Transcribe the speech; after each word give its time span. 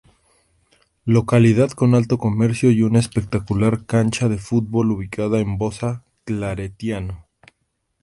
Localidad 1.05 1.69
con 1.69 1.93
alto 1.93 2.17
comercio 2.17 2.71
y 2.71 2.81
una 2.81 2.97
espectacular 2.97 3.85
cancha 3.85 4.29
de 4.29 4.39
fútbol 4.39 4.89
ubicada 4.89 5.37
en 5.37 5.59
Bosa 5.59 6.03
claretiano. 6.25 7.27